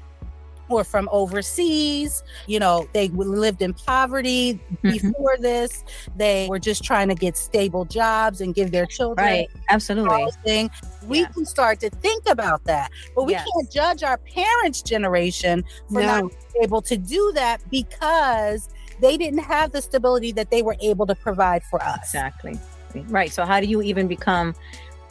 [0.69, 2.23] or from overseas.
[2.47, 4.89] You know, they lived in poverty mm-hmm.
[4.89, 5.83] before this.
[6.15, 9.49] They were just trying to get stable jobs and give their children right.
[9.69, 10.23] Absolutely.
[10.23, 10.69] Housing.
[11.05, 11.27] We yeah.
[11.27, 13.47] can start to think about that, but we yes.
[13.53, 16.21] can't judge our parents' generation for no.
[16.21, 21.05] not able to do that because they didn't have the stability that they were able
[21.05, 21.99] to provide for us.
[21.99, 22.59] Exactly.
[23.07, 23.31] Right.
[23.31, 24.55] So how do you even become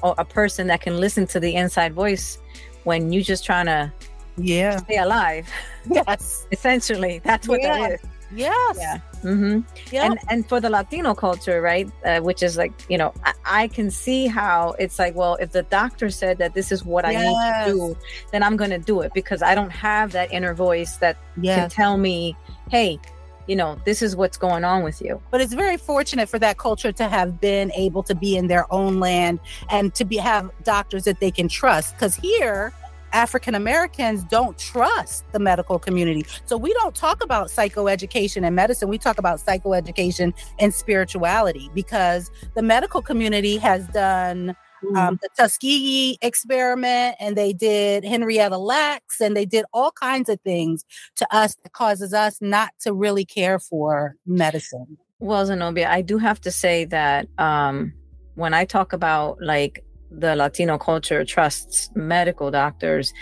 [0.03, 2.39] a person that can listen to the inside voice
[2.85, 3.93] when you're just trying to
[4.37, 5.49] yeah stay alive
[5.91, 7.79] yes essentially that's what yeah.
[7.79, 8.01] that is
[8.35, 9.61] yes yeah mm-hmm.
[9.93, 10.05] Yep.
[10.05, 13.69] and and for the latino culture right uh, which is like you know I, I,
[13.69, 17.15] can see how it's like well if the doctor said that this is what yes.
[17.17, 17.99] i need to do
[18.33, 21.57] then i'm gonna do it because i don't have that inner voice that yes.
[21.57, 22.37] can tell me
[22.69, 22.99] hey
[23.47, 26.59] you know this is what's going on with you but it's very fortunate for that
[26.59, 29.39] culture to have been able to be in their own land
[29.71, 32.73] and to be have doctors that they can trust because here
[33.17, 36.27] African Americans don't trust the medical community.
[36.45, 38.91] So we don't talk about psychoeducation and medicine.
[38.91, 44.55] We talk about psychoeducation and spirituality because the medical community has done
[44.95, 50.39] um, the Tuskegee experiment and they did Henrietta Lacks and they did all kinds of
[50.43, 50.85] things
[51.17, 54.99] to us that causes us not to really care for medicine.
[55.21, 57.95] Well, Zenobia, I do have to say that um,
[58.35, 59.86] when I talk about like
[60.19, 63.13] the Latino culture trusts medical doctors.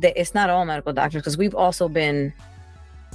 [0.00, 2.32] It's not all medical doctors because we've also been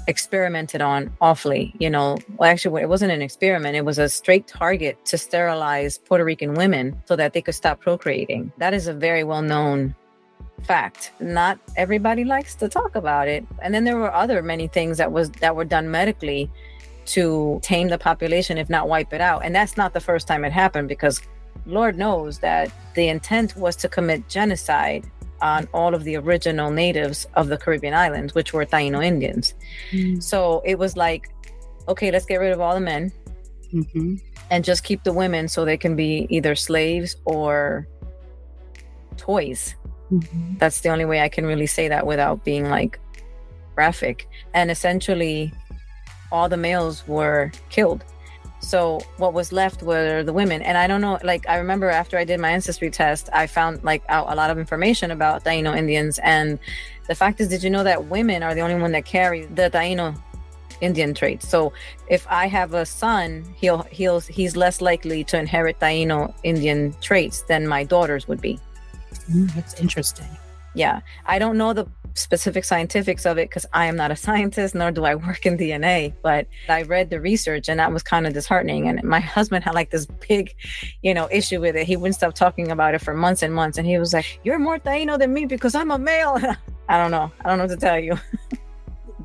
[0.07, 1.73] experimented on awfully.
[1.79, 5.97] You know, well, actually, it wasn't an experiment, it was a straight target to sterilize
[5.97, 8.51] Puerto Rican women so that they could stop procreating.
[8.57, 9.95] That is a very well known
[10.63, 14.97] fact not everybody likes to talk about it and then there were other many things
[14.97, 16.49] that was that were done medically
[17.05, 20.45] to tame the population if not wipe it out and that's not the first time
[20.45, 21.21] it happened because
[21.65, 25.05] Lord knows that the intent was to commit genocide
[25.41, 29.53] on all of the original natives of the Caribbean islands, which were Taino Indians.
[29.91, 30.19] Mm-hmm.
[30.19, 31.29] So it was like,
[31.87, 33.11] okay, let's get rid of all the men
[33.73, 34.15] mm-hmm.
[34.49, 37.87] and just keep the women so they can be either slaves or
[39.17, 39.75] toys.
[40.11, 40.57] Mm-hmm.
[40.57, 42.99] That's the only way I can really say that without being like
[43.75, 44.29] graphic.
[44.53, 45.51] And essentially,
[46.31, 48.05] all the males were killed
[48.63, 50.61] so what was left were the women.
[50.61, 53.83] And I don't know, like I remember after I did my ancestry test, I found
[53.83, 56.17] like out a lot of information about Taino Indians.
[56.23, 56.57] And
[57.07, 59.69] the fact is, did you know that women are the only one that carry the
[59.69, 60.17] Taino
[60.79, 61.47] Indian traits?
[61.47, 61.73] So
[62.07, 67.41] if I have a son, he'll he'll he's less likely to inherit Taino Indian traits
[67.41, 68.59] than my daughters would be.
[69.29, 70.29] Mm, that's interesting.
[70.73, 71.01] Yeah.
[71.25, 74.91] I don't know the specific scientifics of it because I am not a scientist, nor
[74.91, 76.13] do I work in DNA.
[76.21, 78.87] But I read the research and that was kind of disheartening.
[78.87, 80.55] And my husband had like this big,
[81.01, 81.87] you know, issue with it.
[81.87, 83.77] He wouldn't stop talking about it for months and months.
[83.77, 86.37] And he was like, You're more Taino than me because I'm a male.
[86.89, 87.31] I don't know.
[87.43, 88.17] I don't know what to tell you.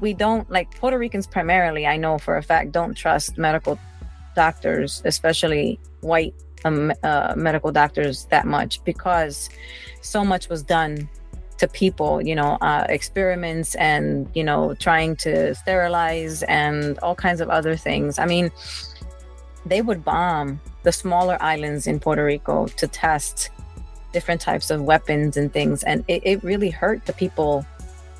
[0.00, 3.78] we don't like Puerto Ricans primarily, I know for a fact, don't trust medical
[4.34, 9.48] doctors, especially white um, uh, medical doctors, that much because
[10.00, 11.08] so much was done
[11.58, 17.40] to people, you know, uh, experiments and, you know, trying to sterilize and all kinds
[17.40, 18.18] of other things.
[18.18, 18.50] I mean,
[19.66, 23.50] they would bomb the smaller islands in Puerto Rico to test
[24.12, 25.82] different types of weapons and things.
[25.82, 27.66] And it, it really hurt the people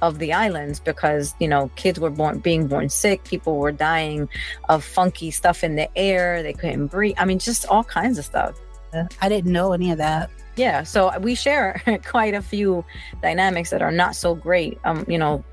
[0.03, 4.29] of the islands because you know kids were born being born sick people were dying
[4.69, 8.25] of funky stuff in the air they couldn't breathe i mean just all kinds of
[8.25, 8.57] stuff
[9.21, 10.31] i didn't know any of that.
[10.57, 12.85] Yeah so we share quite a few
[13.23, 15.45] dynamics that are not so great um you know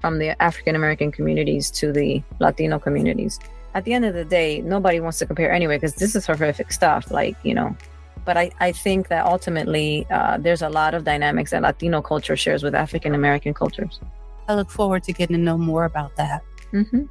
[0.00, 3.38] from the african american communities to the latino communities.
[3.74, 6.72] At the end of the day nobody wants to compare anyway because this is horrific
[6.72, 7.76] stuff like you know.
[8.24, 12.36] But I, I think that ultimately uh, there's a lot of dynamics that latino culture
[12.36, 14.00] shares with african american cultures.
[14.48, 16.42] I look forward to getting to know more about that.
[16.72, 17.04] Mm-hmm.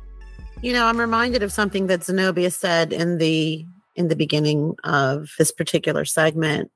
[0.61, 3.65] You know, I'm reminded of something that Zenobia said in the
[3.95, 6.71] in the beginning of this particular segment.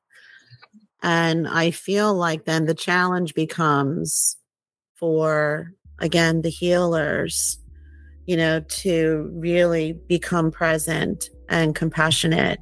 [1.03, 4.37] And I feel like then the challenge becomes
[4.95, 7.59] for again the healers,
[8.25, 12.59] you know, to really become present and compassionate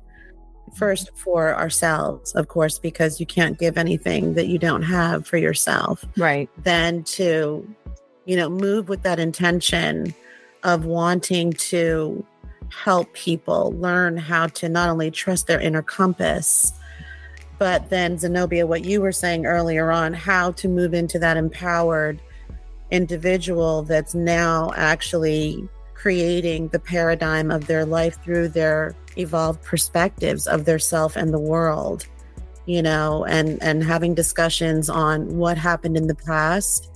[0.76, 5.38] first for ourselves, of course, because you can't give anything that you don't have for
[5.38, 6.04] yourself.
[6.18, 6.50] Right.
[6.64, 7.68] Then to,
[8.26, 10.14] you know, move with that intention
[10.64, 12.26] of wanting to
[12.70, 16.74] help people learn how to not only trust their inner compass,
[17.58, 22.22] but then Zenobia, what you were saying earlier on, how to move into that empowered
[22.92, 30.66] individual that's now actually creating the paradigm of their life through their evolved perspectives of
[30.66, 32.06] their self and the world
[32.66, 36.90] you know and and having discussions on what happened in the past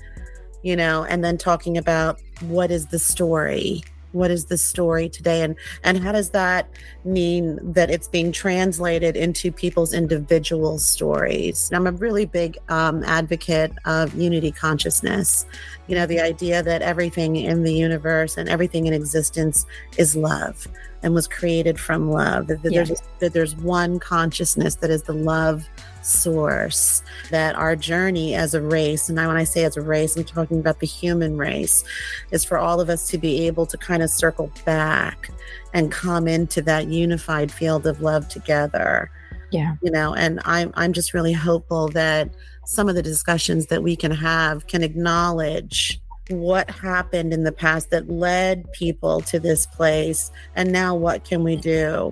[0.63, 3.82] you know and then talking about what is the story
[4.12, 5.41] what is the story today?
[5.43, 6.70] And and how does that
[7.03, 11.70] mean that it's being translated into people's individual stories?
[11.74, 15.45] I'm a really big um, advocate of unity consciousness.
[15.88, 19.66] You know the idea that everything in the universe and everything in existence
[19.97, 20.68] is love
[21.02, 22.84] and was created from love that, that yeah.
[22.84, 25.68] there's that there's one consciousness that is the love
[26.02, 30.16] source that our journey as a race and now when i say as a race
[30.16, 31.84] i'm talking about the human race
[32.32, 35.30] is for all of us to be able to kind of circle back
[35.74, 39.12] and come into that unified field of love together
[39.52, 42.30] yeah you know and i'm i'm just really hopeful that
[42.66, 47.89] some of the discussions that we can have can acknowledge what happened in the past
[47.89, 52.11] that led people to this place and now what can we do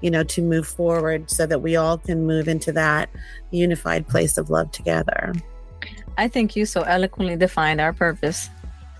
[0.00, 3.10] you know to move forward so that we all can move into that
[3.50, 5.32] unified place of love together?
[6.18, 8.48] I think you so eloquently defined our purpose.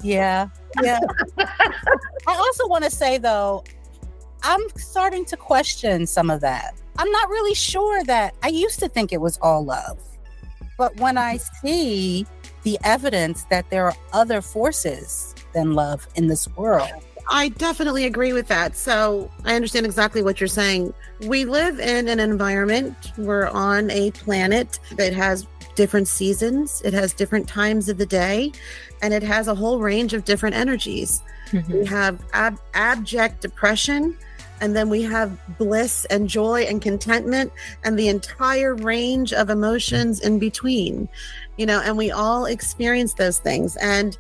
[0.03, 0.49] Yeah
[0.83, 1.01] yeah.
[1.39, 3.65] I also want to say though
[4.43, 6.75] i'm starting to question some of that.
[6.99, 9.99] I'm not really sure that i used to think it was all love
[10.79, 12.27] but when i see
[12.67, 16.91] the evidence that there are other forces than love in this world.
[17.31, 18.77] I definitely agree with that.
[18.77, 20.93] So I understand exactly what you're saying.
[21.29, 25.47] We live in an environment, we're on a planet that has
[25.77, 28.51] different seasons, it has different times of the day,
[29.01, 31.23] and it has a whole range of different energies.
[31.53, 31.73] Mm-hmm.
[31.73, 34.19] We have ab- abject depression,
[34.61, 37.53] and then we have bliss and joy and contentment
[37.85, 41.09] and the entire range of emotions in between
[41.57, 44.19] you know and we all experience those things and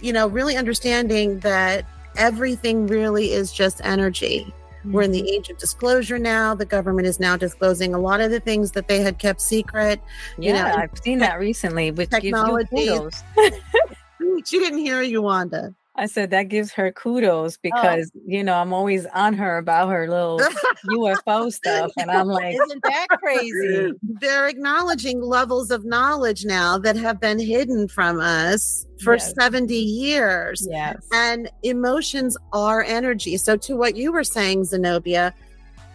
[0.00, 1.84] you know really understanding that
[2.16, 4.52] everything really is just energy
[4.84, 5.28] we're in the mm-hmm.
[5.28, 6.54] age of disclosure now.
[6.54, 10.00] The government is now disclosing a lot of the things that they had kept secret.
[10.38, 12.66] Yeah, you know, I've seen that recently with technology.
[14.44, 15.74] she didn't hear you, Wanda.
[15.98, 17.58] I said that gives her kudos oh.
[17.60, 18.20] because oh.
[18.24, 20.38] you know I'm always on her about her little
[20.90, 23.92] UFO stuff, and I'm like, isn't that crazy?
[24.02, 29.34] They're acknowledging levels of knowledge now that have been hidden from us for yes.
[29.38, 30.66] 70 years.
[30.70, 33.36] Yes, and emotions are energy.
[33.36, 35.34] So to what you were saying, Zenobia,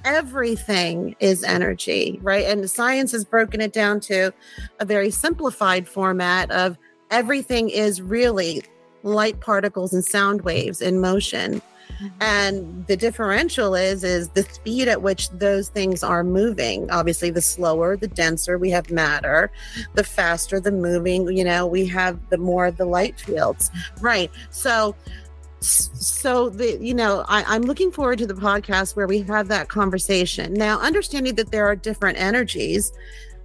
[0.03, 2.45] everything is energy, right?
[2.45, 4.33] And science has broken it down to
[4.81, 6.77] a very simplified format of
[7.09, 8.63] everything is really
[9.03, 11.61] light particles and sound waves in motion.
[12.01, 12.21] Mm-hmm.
[12.21, 16.89] and the differential is is the speed at which those things are moving.
[16.89, 19.51] Obviously the slower the denser we have matter
[19.93, 23.69] the faster the moving you know we have the more the light fields.
[23.99, 24.31] Right.
[24.49, 24.95] So
[25.59, 29.69] so the you know I, i'm looking forward to the podcast where we have that
[29.69, 30.53] conversation.
[30.53, 32.91] Now understanding that there are different energies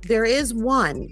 [0.02, 1.10] there is one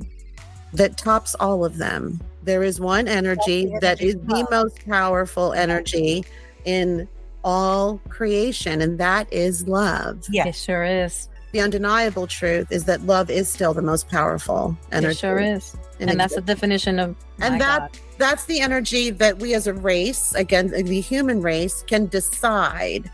[0.73, 6.25] that tops all of them there is one energy that is the most powerful energy
[6.65, 7.07] in
[7.45, 10.25] all creation, and that is love.
[10.31, 11.29] Yeah, it sure is.
[11.53, 15.13] The undeniable truth is that love is still the most powerful energy.
[15.13, 15.77] It sure is.
[16.01, 17.99] And that's the definition of and that God.
[18.19, 23.11] that's the energy that we as a race, again, the human race, can decide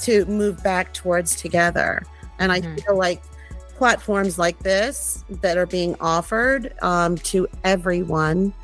[0.00, 2.02] to move back towards together.
[2.38, 2.74] And mm-hmm.
[2.74, 3.22] I feel like
[3.82, 8.54] platforms like this that are being offered um, to everyone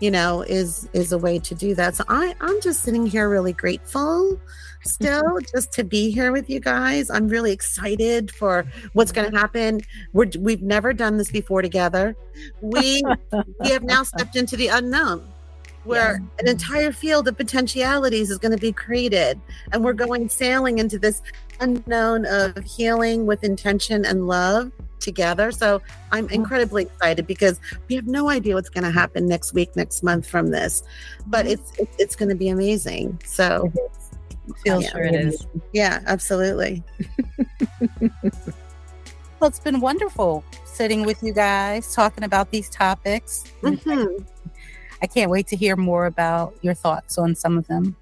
[0.00, 1.94] you know is is a way to do that.
[1.94, 4.36] So i i'm just sitting here really grateful
[4.82, 7.08] still just to be here with you guys.
[7.08, 9.80] I'm really excited for what's going to happen.
[10.12, 12.16] We're, we've never done this before together.
[12.60, 13.00] We
[13.60, 15.24] we have now stepped into the unknown
[15.84, 16.40] where yeah.
[16.40, 19.40] an entire field of potentialities is going to be created
[19.72, 21.22] and we're going sailing into this
[21.60, 25.52] unknown of healing with intention and love together.
[25.52, 25.82] So
[26.12, 30.02] I'm incredibly excited because we have no idea what's going to happen next week, next
[30.02, 30.82] month from this,
[31.26, 31.52] but mm-hmm.
[31.52, 33.20] it's it's, it's going to be amazing.
[33.24, 33.70] So
[34.62, 34.90] Feel Yeah.
[34.90, 35.46] Sure it is.
[35.72, 36.82] Yeah, absolutely.
[39.40, 43.44] Well, it's been wonderful sitting with you guys talking about these topics.
[43.60, 44.26] Mhm.
[45.04, 47.94] I can't wait to hear more about your thoughts on some of them.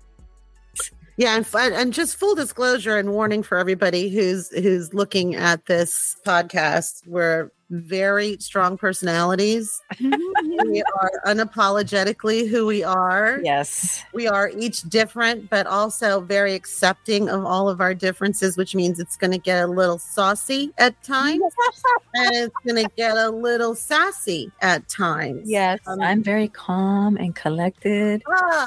[1.17, 6.17] Yeah, and, and just full disclosure and warning for everybody who's who's looking at this
[6.25, 7.05] podcast.
[7.09, 9.81] We're very strong personalities.
[10.01, 13.41] we are unapologetically who we are.
[13.43, 14.05] Yes.
[14.13, 19.01] We are each different, but also very accepting of all of our differences, which means
[19.01, 21.43] it's going to get a little saucy at times
[22.15, 25.49] and it's going to get a little sassy at times.
[25.49, 25.81] yes.
[25.87, 28.23] Um, I'm very calm and collected.
[28.29, 28.67] Ah,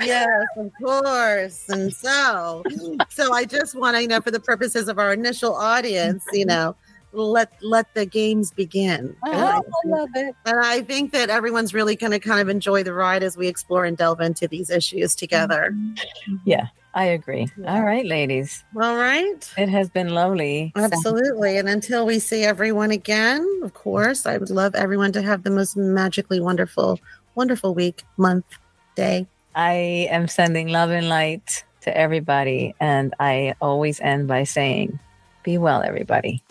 [0.00, 1.64] yes, of course.
[1.68, 2.62] And so,
[3.10, 6.46] so I just want to, you know, for the purposes of our initial audience, you
[6.46, 6.76] know,
[7.24, 9.16] let let the games begin.
[9.24, 10.34] Oh, I I love it.
[10.44, 13.48] and I think that everyone's really going to kind of enjoy the ride as we
[13.48, 15.72] explore and delve into these issues together.
[15.72, 16.36] Mm-hmm.
[16.44, 17.48] Yeah, I agree.
[17.66, 18.64] All right, ladies.
[18.74, 19.52] All right.
[19.58, 20.72] It has been lovely.
[20.76, 21.58] Absolutely.
[21.58, 25.50] And until we see everyone again, of course, I would love everyone to have the
[25.50, 26.98] most magically wonderful,
[27.34, 28.46] wonderful week, month,
[28.94, 29.26] day.
[29.54, 32.74] I am sending love and light to everybody.
[32.80, 34.98] And I always end by saying,
[35.42, 36.42] be well, everybody.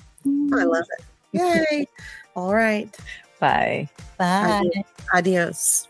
[0.53, 1.05] I love it.
[1.31, 1.87] Yay.
[2.35, 2.95] All right.
[3.39, 3.89] Bye.
[4.17, 4.69] Bye.
[5.13, 5.87] Adios.